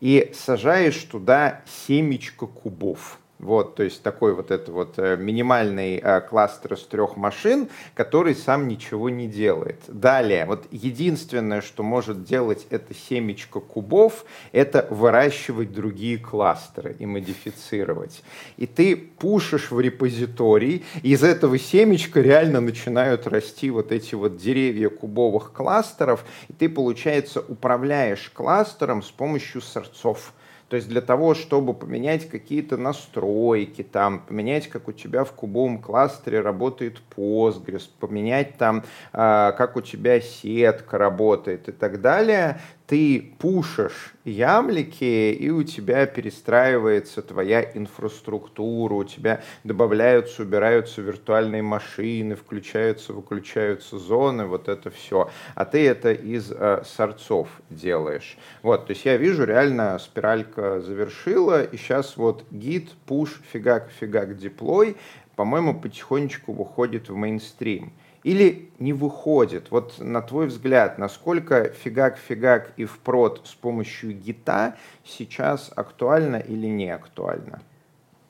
[0.00, 3.18] и сажаешь туда семечко кубов.
[3.38, 8.34] Вот, то есть такой вот это вот э, минимальный э, кластер из трех машин, который
[8.34, 9.80] сам ничего не делает.
[9.86, 18.24] Далее, вот единственное, что может делать это семечко кубов, это выращивать другие кластеры и модифицировать.
[18.56, 24.36] И ты пушишь в репозиторий, и из этого семечка реально начинают расти вот эти вот
[24.36, 30.32] деревья кубовых кластеров, и ты, получается, управляешь кластером с помощью сорцов.
[30.68, 35.80] То есть для того, чтобы поменять какие-то настройки, там, поменять, как у тебя в кубовом
[35.80, 43.34] кластере работает Postgres, поменять там, э, как у тебя сетка работает и так далее, ты
[43.38, 53.12] пушишь ямлики, и у тебя перестраивается твоя инфраструктура, у тебя добавляются, убираются виртуальные машины, включаются,
[53.12, 55.28] выключаются зоны, вот это все.
[55.54, 58.38] А ты это из э, сорцов делаешь.
[58.62, 64.38] Вот, то есть я вижу, реально спиралька завершила, и сейчас вот git, push, фигак, фигак,
[64.38, 64.96] деплой,
[65.36, 67.92] по-моему, потихонечку выходит в мейнстрим
[68.28, 69.70] или не выходит?
[69.70, 76.36] Вот на твой взгляд, насколько фигак-фигак и в прод с помощью Git а сейчас актуально
[76.36, 77.62] или не актуально?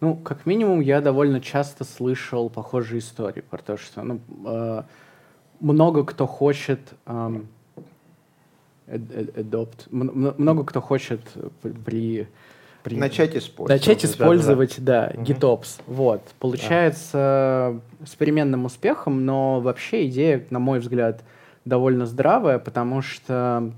[0.01, 4.83] Ну, как минимум, я довольно часто слышал похожие истории про то, что ну, э,
[5.59, 7.41] много кто хочет э,
[8.87, 11.21] adopt, много кто хочет
[11.85, 12.29] при
[12.83, 12.97] при...
[12.97, 13.81] Начать использовать.
[13.81, 15.23] Начать использовать, да, да, да.
[15.23, 15.81] GitOps.
[15.87, 16.23] Вот.
[16.39, 18.07] Получается да.
[18.07, 21.23] с переменным успехом, но вообще идея, на мой взгляд,
[21.65, 23.73] довольно здравая, потому что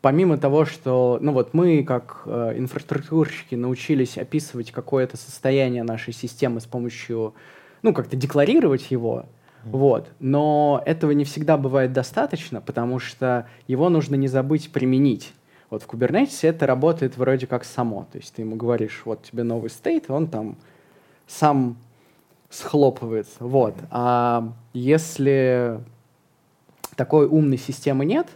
[0.00, 6.60] помимо того, что, ну вот мы как э, инфраструктурщики научились описывать какое-то состояние нашей системы
[6.60, 7.34] с помощью,
[7.82, 9.26] ну как-то декларировать его,
[9.64, 10.08] вот.
[10.18, 15.32] Но этого не всегда бывает достаточно, потому что его нужно не забыть применить.
[15.72, 18.06] Вот в Kubernetes это работает вроде как само.
[18.12, 20.58] То есть ты ему говоришь, вот тебе новый стейт, он там
[21.26, 21.78] сам
[22.50, 23.36] схлопывается.
[23.40, 23.74] Вот.
[23.90, 25.80] А если
[26.94, 28.28] такой умной системы нет,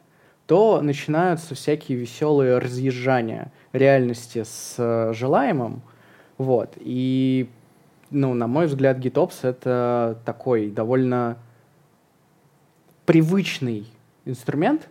[0.47, 5.83] то начинаются всякие веселые разъезжания реальности с э, желаемым.
[6.39, 6.73] Вот.
[6.79, 7.51] И,
[8.09, 11.37] ну, на мой взгляд, GitOps— это такой довольно
[13.05, 13.89] привычный
[14.27, 14.89] инструмент,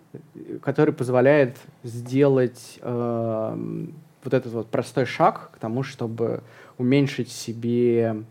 [0.62, 3.86] который позволяет сделать э,
[4.24, 6.42] вот этот вот простой шаг к тому, чтобы
[6.78, 8.24] уменьшить себе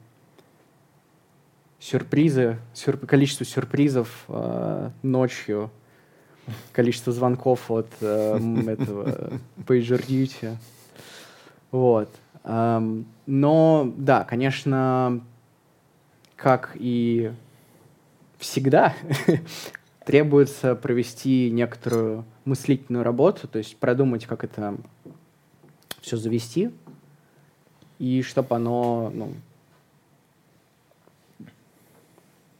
[1.79, 5.71] сюрпризы, сюр, количество сюрпризов э, ночью,
[6.73, 10.57] количество звонков от э, этого PagerDuty.
[11.71, 12.09] Вот.
[12.45, 15.21] Эм, но, да, конечно,
[16.37, 17.33] как и
[18.39, 18.95] всегда,
[20.05, 24.77] требуется провести некоторую мыслительную работу, то есть продумать, как это
[26.01, 26.71] все завести,
[27.99, 29.33] и чтобы оно ну,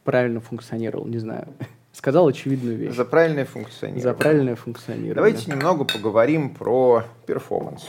[0.03, 1.47] правильно функционировало, не знаю.
[1.91, 2.95] Сказал очевидную вещь.
[2.95, 4.03] За правильное функционирование.
[4.03, 5.15] За правильное функционирование.
[5.15, 7.85] Давайте немного поговорим про перформанс.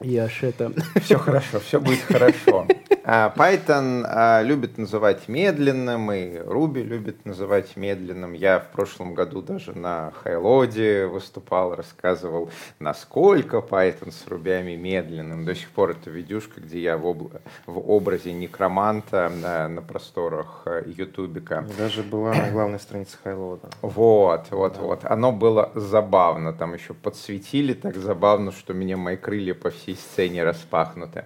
[0.00, 0.72] Я ж это...
[1.00, 2.66] Все хорошо, все будет хорошо.
[3.12, 8.34] А, Python а, любит называть медленным, и Ruby любит называть медленным.
[8.34, 15.44] Я в прошлом году даже на Хайлоде выступал, рассказывал, насколько Python с Ruby медленным.
[15.44, 17.32] До сих пор это видюшка, где я в, об...
[17.66, 21.66] в образе некроманта на, на просторах ютубика.
[21.76, 23.70] Даже была на главной странице Хайлода.
[23.82, 24.80] Вот, вот, да.
[24.82, 25.04] вот.
[25.04, 26.52] Оно было забавно.
[26.52, 31.24] Там еще подсветили так забавно, что меня мои крылья по всей сцене распахнуты.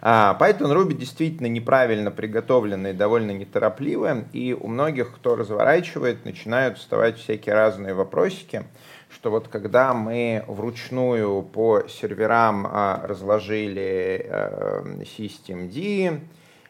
[0.00, 6.78] А, Python Ruby действительно действительно неправильно приготовленные, довольно неторопливые, и у многих, кто разворачивает, начинают
[6.78, 8.64] вставать всякие разные вопросики,
[9.10, 16.20] что вот когда мы вручную по серверам а, разложили а, systemd,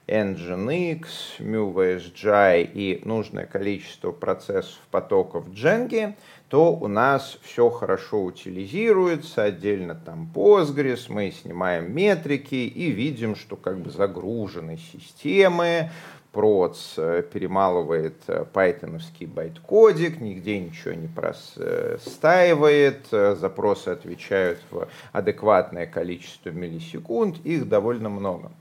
[0.09, 1.07] Nginx,
[1.40, 6.14] MuVSGI и нужное количество процессов потоков Django,
[6.48, 13.56] то у нас все хорошо утилизируется, отдельно там Postgres, мы снимаем метрики и видим, что
[13.56, 15.90] как бы загружены системы,
[16.37, 25.87] проц э, перемалывает э, пайтоновский байт-кодик, нигде ничего не простаивает, э, запросы отвечают в адекватное
[25.87, 28.52] количество миллисекунд, их довольно много.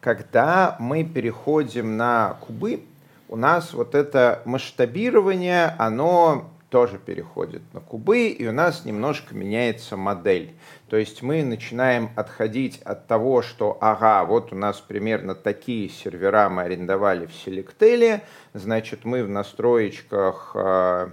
[0.00, 2.82] Когда мы переходим на кубы,
[3.28, 9.98] у нас вот это масштабирование, оно тоже переходит на кубы, и у нас немножко меняется
[9.98, 10.56] модель.
[10.88, 16.48] То есть мы начинаем отходить от того, что, ага, вот у нас примерно такие сервера
[16.48, 18.22] мы арендовали в Selectel,
[18.54, 21.12] значит, мы в настроечках а,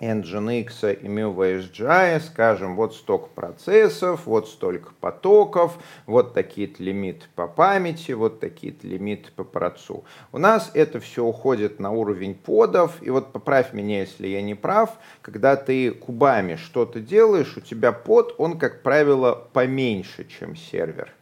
[0.00, 8.12] Nginx и MuVSGI, скажем, вот столько процессов, вот столько потоков, вот такие-то лимиты по памяти,
[8.12, 10.04] вот такие-то лимиты по процу.
[10.32, 14.54] У нас это все уходит на уровень подов, и вот поправь меня, если я не
[14.54, 14.90] прав,
[15.22, 21.12] когда ты кубами что-то делаешь, у тебя под, он, как правило, поменьше, чем сервер.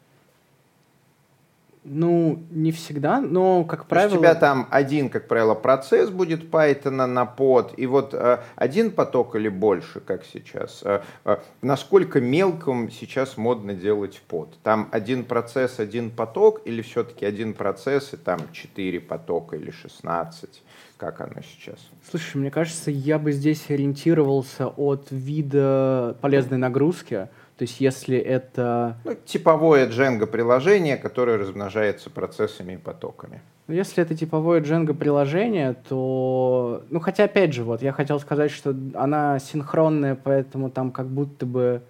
[1.90, 4.14] Ну, не всегда, но, как правило...
[4.14, 8.90] у тебя там один, как правило, процесс будет Python на под, и вот э, один
[8.90, 10.82] поток или больше, как сейчас.
[10.84, 14.58] Э, э, насколько мелком сейчас модно делать под?
[14.62, 20.62] Там один процесс, один поток, или все-таки один процесс и там четыре потока или шестнадцать?
[20.98, 21.78] Как оно сейчас?
[22.10, 27.28] Слушай, мне кажется, я бы здесь ориентировался от вида полезной нагрузки.
[27.58, 28.96] То есть если это...
[29.04, 33.40] Ну, типовое Django приложение, которое размножается процессами и потоками.
[33.66, 36.84] Ну, если это типовое Django приложение, то...
[36.88, 41.46] Ну, хотя, опять же, вот, я хотел сказать, что она синхронная, поэтому там как будто
[41.46, 41.82] бы...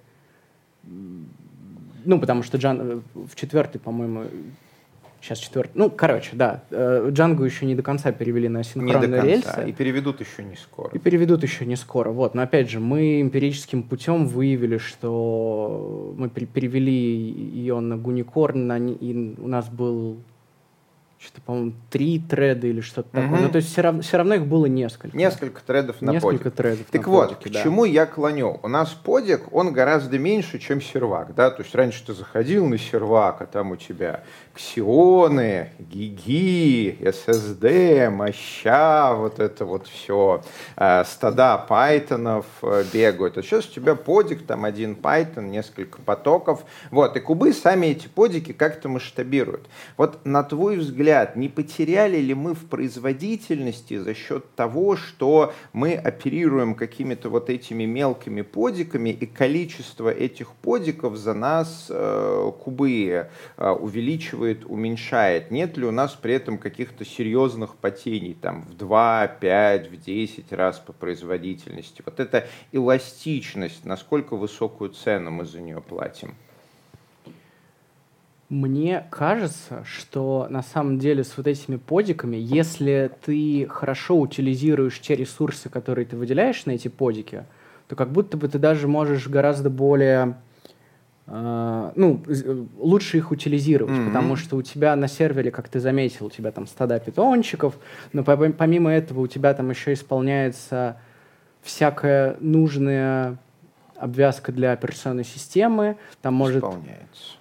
[0.84, 3.02] Ну, потому что Джан...
[3.14, 4.24] в четвертой, по-моему,
[5.20, 5.72] Сейчас четвертый.
[5.74, 6.62] Ну, короче, да.
[6.70, 9.26] Джангу еще не до конца перевели на синхронные не до конца.
[9.26, 9.70] рельсы.
[9.70, 10.90] И переведут еще не скоро.
[10.92, 12.10] И переведут еще не скоро.
[12.10, 12.34] Вот.
[12.34, 18.78] Но опять же, мы эмпирическим путем выявили, что мы перевели ее на Гуникорн, на...
[18.78, 20.18] и у нас был
[21.20, 23.26] что-то, по-моему, три треда или что-то угу.
[23.26, 23.40] такое.
[23.40, 25.16] Ну, то есть все равно, все равно их было несколько.
[25.16, 26.56] Несколько тредов на несколько подик.
[26.56, 27.62] Тредов так на вот, подике, к да.
[27.62, 28.60] чему я клоню?
[28.62, 32.78] У нас подик, он гораздо меньше, чем сервак, да, то есть раньше ты заходил на
[32.78, 34.22] сервак, а там у тебя
[34.54, 40.42] ксионы, гиги, SSD, моща, вот это вот все,
[40.76, 43.38] э, стада пайтонов э, бегают.
[43.38, 48.08] А сейчас у тебя подик, там один пайтон, несколько потоков, вот, и кубы сами эти
[48.08, 49.68] подики как-то масштабируют.
[49.96, 55.94] Вот на твой взгляд, не потеряли ли мы в производительности за счет того, что мы
[55.94, 63.70] оперируем какими-то вот этими мелкими подиками, и количество этих подиков за нас э, кубы э,
[63.70, 65.50] увеличивает, уменьшает.
[65.50, 70.52] Нет ли у нас при этом каких-то серьезных потений, там, в 2, 5, в 10
[70.52, 72.02] раз по производительности?
[72.04, 76.34] Вот эта эластичность, насколько высокую цену мы за нее платим?
[78.48, 85.16] Мне кажется, что на самом деле с вот этими подиками, если ты хорошо утилизируешь те
[85.16, 87.44] ресурсы, которые ты выделяешь на эти подики,
[87.88, 90.36] то как будто бы ты даже можешь гораздо более
[91.30, 92.22] а, ну,
[92.78, 94.06] лучше их утилизировать, mm-hmm.
[94.06, 97.74] потому что у тебя на сервере, как ты заметил, у тебя там стада питончиков,
[98.14, 100.96] но помимо этого у тебя там еще исполняется
[101.60, 103.36] всякая нужная
[103.94, 106.64] обвязка для операционной системы, там может,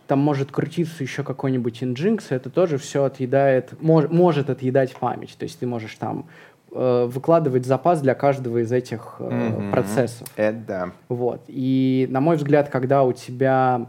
[0.08, 5.44] там может крутиться еще какой-нибудь Nginx, это тоже все отъедает, мож, может отъедать память, то
[5.44, 6.26] есть ты можешь там
[6.70, 9.72] Э, выкладывать запас для каждого из этих э, mm-hmm.
[9.72, 10.28] процессов.
[10.36, 10.92] Это да.
[11.08, 11.42] Вот.
[11.48, 13.88] И, на мой взгляд, когда у тебя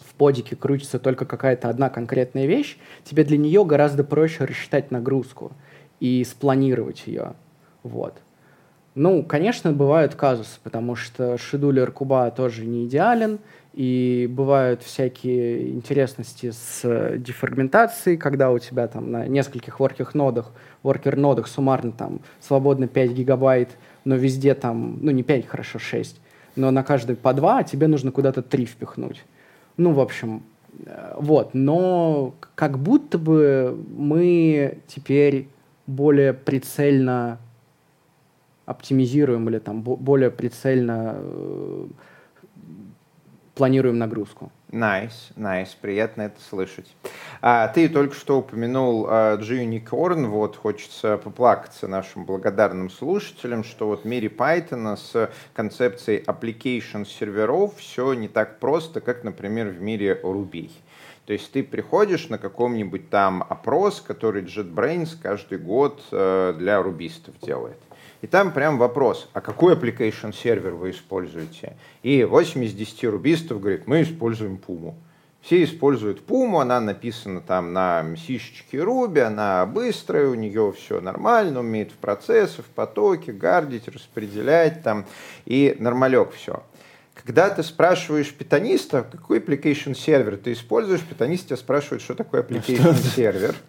[0.00, 5.52] в подике крутится только какая-то одна конкретная вещь, тебе для нее гораздо проще рассчитать нагрузку
[6.00, 7.34] и спланировать ее.
[7.82, 8.14] Вот.
[8.94, 13.38] Ну, конечно, бывают казусы, потому что шедулер куба тоже не идеален,
[13.78, 20.50] и бывают всякие интересности с дефрагментацией, когда у тебя там на нескольких воркер нодах,
[20.82, 23.68] воркер нодах суммарно там свободно 5 гигабайт,
[24.04, 26.20] но везде там, ну не 5, хорошо, 6,
[26.56, 29.24] но на каждый по 2, а тебе нужно куда-то 3 впихнуть.
[29.76, 30.42] Ну, в общем,
[30.84, 35.46] э, вот, но как будто бы мы теперь
[35.86, 37.38] более прицельно
[38.66, 41.86] оптимизируем или там более прицельно э,
[43.58, 44.50] планируем нагрузку.
[44.70, 45.76] Nice, nice, nice, nice.
[45.80, 46.86] приятно это слышать.
[47.42, 54.04] А, ты только что упомянул а, Gunicorn, вот хочется поплакаться нашим благодарным слушателям, что вот
[54.04, 60.70] в мире Python с концепцией application-серверов все не так просто, как, например, в мире Ruby.
[61.26, 67.34] То есть ты приходишь на каком-нибудь там опрос, который JetBrains каждый год э, для рубистов
[67.42, 67.76] делает.
[68.20, 71.76] И там прям вопрос, а какой application сервер вы используете?
[72.02, 74.94] И 8 из 10 рубистов говорит, мы используем Puma.
[75.40, 81.60] Все используют Puma, она написана там на сишечке Ruby, она быстрая, у нее все нормально,
[81.60, 85.06] умеет в процессы, в потоке, гардить, распределять там,
[85.46, 86.64] и нормалек все.
[87.24, 92.94] Когда ты спрашиваешь питаниста, какой application сервер ты используешь, питанист тебя спрашивает, что такое application
[93.14, 93.54] сервер.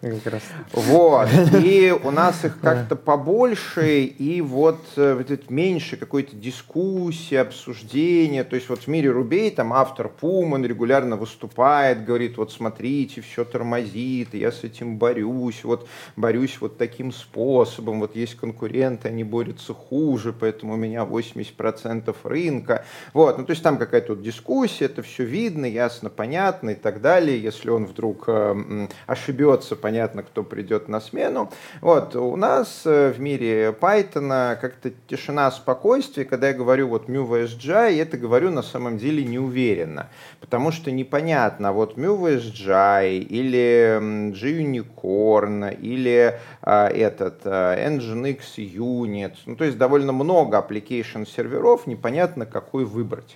[0.72, 1.28] Вот.
[1.62, 8.44] И у нас их как-то побольше, и вот, э, вот меньше какой-то дискуссии, обсуждения.
[8.44, 13.20] То есть вот в мире Рубей там автор Пум, он регулярно выступает, говорит, вот смотрите,
[13.20, 19.24] все тормозит, я с этим борюсь, вот борюсь вот таким способом, вот есть конкуренты, они
[19.24, 22.84] борются хуже, поэтому у меня 80% рынка.
[23.12, 27.00] Вот, ну то есть там какая-то вот дискуссия, это все видно, ясно, понятно и так
[27.00, 27.40] далее.
[27.40, 31.50] Если он вдруг э, ошибется, понятно, кто придет на смену.
[31.80, 36.26] Вот, у нас э, в мире Python как-то тишина, спокойствие.
[36.26, 40.10] Когда я говорю вот MuVSGI, я это говорю на самом деле неуверенно,
[40.40, 49.64] потому что непонятно, вот MuVSGI или JUnicorn или э, этот э, Nginx Unit, ну то
[49.64, 53.29] есть довольно много application серверов, непонятно какой выбрать.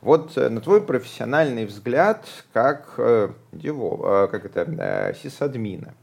[0.00, 5.94] Вот э, на твой профессиональный взгляд, как, э, дево, э, как это, сисадмина,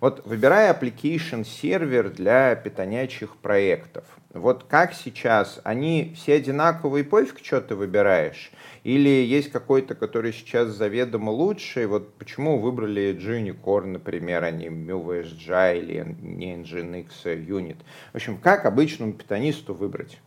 [0.00, 7.60] вот выбирая application сервер для питонячих проектов, вот как сейчас, они все одинаковые, пофиг, что
[7.60, 8.52] ты выбираешь?
[8.84, 11.86] Или есть какой-то, который сейчас заведомо лучший?
[11.86, 17.78] Вот почему выбрали Junicorn, например, а не MuVSG или не Nginx Unit?
[18.12, 20.20] В общем, как обычному питонисту выбрать?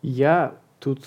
[0.00, 1.04] Я тут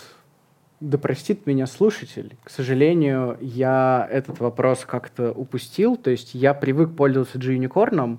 [0.79, 2.35] да простит меня слушатель.
[2.43, 5.97] К сожалению, я этот вопрос как-то упустил.
[5.97, 8.17] То есть я привык пользоваться G-Unicorn,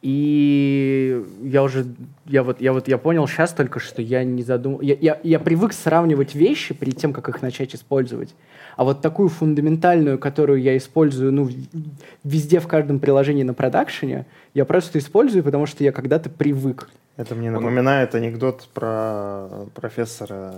[0.00, 1.86] и я уже,
[2.26, 5.40] я вот, я вот, я понял сейчас только, что я не задумал, я, я, я
[5.40, 8.34] привык сравнивать вещи перед тем, как их начать использовать.
[8.76, 11.48] А вот такую фундаментальную, которую я использую, ну,
[12.22, 16.88] везде, в каждом приложении на продакшене, я просто использую, потому что я когда-то привык.
[17.18, 18.20] Это мне напоминает Он...
[18.22, 20.54] анекдот про профессора.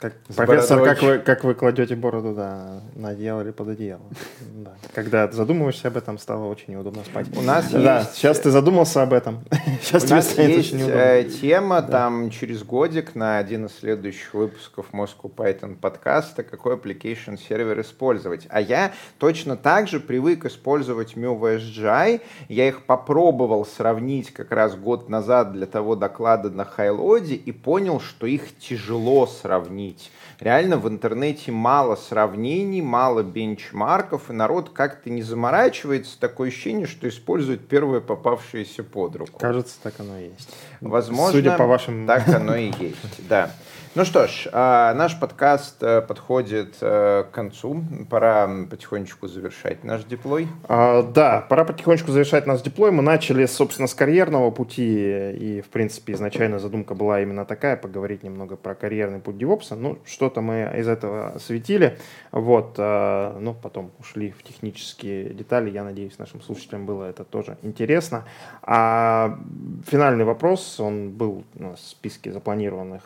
[0.00, 4.02] Как, профессор, как вы, как вы кладете бороду да, на одеяло или под одеяло.
[4.40, 4.72] Да.
[4.92, 7.28] Когда задумываешься об этом, стало очень неудобно спать.
[7.36, 8.14] У нас да, есть...
[8.16, 9.44] Сейчас ты задумался об этом.
[9.82, 11.88] Сейчас У нас есть э, тема да.
[11.88, 18.48] там через годик на один из следующих выпусков Moscow Python подкаста, какой application сервер использовать.
[18.50, 22.20] А я точно так же привык использовать MuVSGI.
[22.48, 27.52] Я их попробовал сравнить как раз год назад для того, того доклада на Хайлоде и
[27.52, 30.10] понял, что их тяжело сравнить.
[30.40, 36.18] Реально в интернете мало сравнений, мало бенчмарков, и народ как-то не заморачивается.
[36.18, 39.38] Такое ощущение, что использует первое попавшееся под руку.
[39.38, 40.48] Кажется, так оно и есть.
[40.80, 42.06] Возможно, Судя по вашим...
[42.06, 43.50] так оно и есть, да.
[43.96, 47.84] Ну что ж, а, наш подкаст э, подходит э, к концу.
[48.10, 50.48] Пора потихонечку завершать наш диплой.
[50.64, 52.90] А, да, пора потихонечку завершать наш диплой.
[52.90, 55.30] Мы начали, собственно, с карьерного пути.
[55.38, 59.76] И, в принципе, изначально задумка была именно такая, поговорить немного про карьерный путь девопса.
[59.76, 61.96] Ну, что-то мы из этого светили.
[62.32, 65.70] Вот, ну, потом ушли в технические детали.
[65.70, 68.24] Я надеюсь, нашим слушателям было это тоже интересно.
[68.62, 69.38] А
[69.86, 73.02] финальный вопрос, он был в списке запланированных.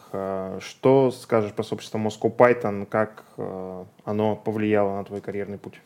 [0.60, 5.80] Что что скажешь про сообщество Moscow Python, как э, оно повлияло на твой карьерный путь?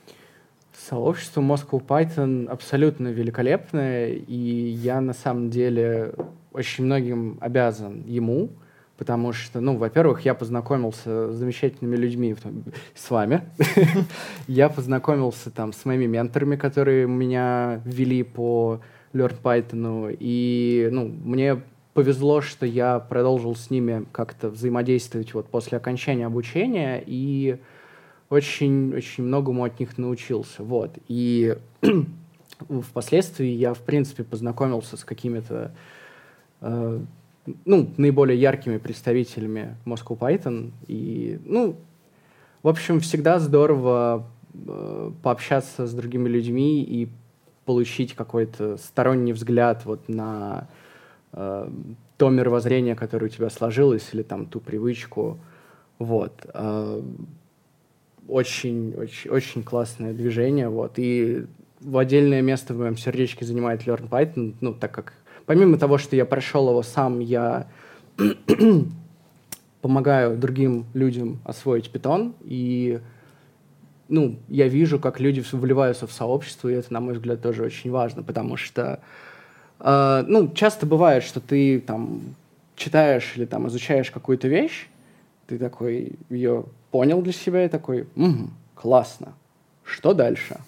[0.88, 6.12] Сообщество Moscow Python абсолютно великолепное, и я на самом деле
[6.52, 8.50] очень многим обязан ему,
[8.98, 12.36] потому что, ну, во-первых, я познакомился с замечательными людьми
[12.94, 13.42] с вами.
[14.46, 18.80] Я познакомился там с моими менторами, которые меня ввели по
[19.14, 21.62] Learn Python, и, ну, мне
[21.94, 27.58] повезло, что я продолжил с ними как-то взаимодействовать вот после окончания обучения и
[28.30, 30.62] очень-очень многому от них научился.
[30.62, 30.92] Вот.
[31.08, 31.56] И
[32.82, 35.74] впоследствии я, в принципе, познакомился с какими-то
[36.62, 37.00] э,
[37.66, 40.70] ну, наиболее яркими представителями Moscow Python.
[40.86, 41.76] И, ну,
[42.62, 47.10] в общем, всегда здорово э, пообщаться с другими людьми и
[47.66, 50.81] получить какой-то сторонний взгляд вот на э,
[51.32, 55.38] то мировоззрение, которое у тебя сложилось, или там ту привычку.
[55.98, 56.46] Вот.
[56.52, 57.02] Э,
[58.28, 60.68] очень, очень, очень классное движение.
[60.68, 60.92] Вот.
[60.96, 61.46] И
[61.80, 65.14] в отдельное место в моем сердечке занимает Learn Python, ну, так как
[65.46, 67.68] помимо того, что я прошел его сам, я
[69.80, 73.00] помогаю другим людям освоить Python, и
[74.08, 77.90] ну, я вижу, как люди вливаются в сообщество, и это, на мой взгляд, тоже очень
[77.90, 79.00] важно, потому что,
[79.82, 82.20] э, ну, часто бывает, что ты там
[82.76, 84.88] читаешь или там изучаешь какую-то вещь,
[85.46, 89.34] ты такой ее понял для себя и такой, угу, классно,
[89.84, 90.58] что дальше?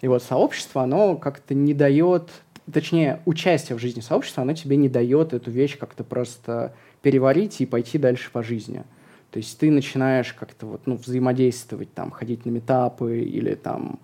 [0.00, 2.30] И вот сообщество, оно как-то не дает,
[2.72, 7.66] точнее, участие в жизни сообщества, оно тебе не дает эту вещь как-то просто переварить и
[7.66, 8.84] пойти дальше по жизни.
[9.30, 13.98] То есть ты начинаешь как-то вот, ну, взаимодействовать, там, ходить на метапы или там,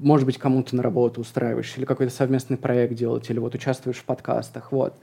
[0.00, 4.04] может быть, кому-то на работу устраиваешь, или какой-то совместный проект делать, или вот участвуешь в
[4.04, 4.94] подкастах, вот.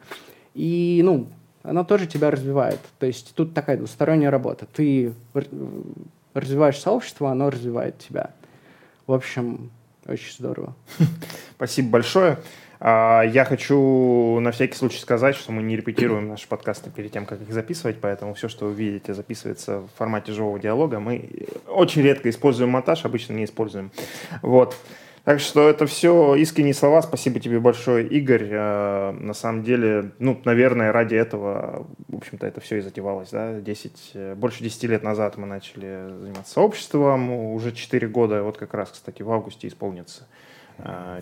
[0.53, 1.27] И, ну,
[1.63, 2.79] оно тоже тебя развивает.
[2.99, 4.65] То есть тут такая двусторонняя работа.
[4.65, 5.13] Ты
[6.33, 8.31] развиваешь сообщество, оно развивает тебя.
[9.07, 9.71] В общем,
[10.05, 10.75] очень здорово.
[11.55, 12.39] Спасибо большое.
[12.82, 17.25] А, я хочу на всякий случай сказать, что мы не репетируем наши подкасты перед тем,
[17.25, 20.99] как их записывать, поэтому все, что вы видите, записывается в формате живого диалога.
[20.99, 21.30] Мы
[21.67, 23.91] очень редко используем монтаж, обычно не используем.
[24.41, 24.77] Вот.
[25.25, 27.01] Так что это все искренние слова.
[27.01, 28.49] Спасибо тебе большое, Игорь.
[28.53, 33.30] А, на самом деле, ну, наверное, ради этого, в общем-то, это все и затевалось.
[33.32, 33.59] Да?
[33.59, 37.30] 10, больше 10 лет назад мы начали заниматься сообществом.
[37.30, 40.27] Уже 4 года, вот как раз, кстати, в августе исполнится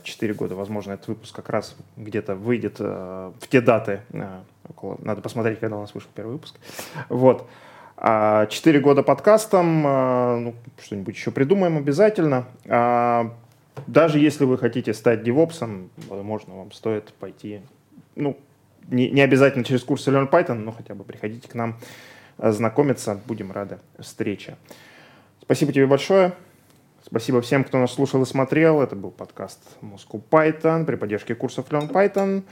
[0.03, 0.55] 4 года.
[0.55, 4.01] Возможно, этот выпуск как раз где-то выйдет э, в те даты.
[4.11, 6.55] Э, около, надо посмотреть, когда у нас вышел первый выпуск.
[7.09, 7.47] Вот.
[7.95, 9.85] А 4 года подкастом.
[9.85, 12.45] Э, ну, что-нибудь еще придумаем обязательно.
[12.67, 13.33] А,
[13.87, 17.61] даже если вы хотите стать девопсом, возможно, вам стоит пойти,
[18.15, 18.37] ну,
[18.89, 21.77] не, не обязательно через курсы Learn Python, но хотя бы приходите к нам
[22.37, 23.19] знакомиться.
[23.25, 24.57] Будем рады встрече.
[25.41, 26.33] Спасибо тебе большое.
[27.09, 28.81] Спасибо всем, кто нас слушал и смотрел.
[28.81, 32.43] Это был подкаст Moscow Python при поддержке курсов Learn Python.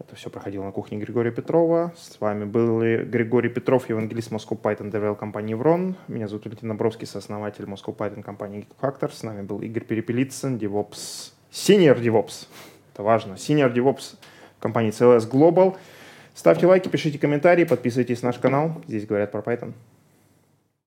[0.00, 1.92] Это все проходило на кухне Григория Петрова.
[1.96, 5.94] С вами был Григорий Петров, евангелист Moscow Python DevRel компании Еврон.
[6.08, 11.30] Меня зовут Валентин Набровский, сооснователь Moscow Python компании Geek С нами был Игорь Перепелицын, DevOps,
[11.52, 12.48] Senior DevOps.
[12.92, 13.34] Это важно.
[13.34, 14.16] Senior DevOps
[14.58, 15.76] компании CLS Global.
[16.34, 18.82] Ставьте лайки, пишите комментарии, подписывайтесь на наш канал.
[18.88, 19.74] Здесь говорят про Python.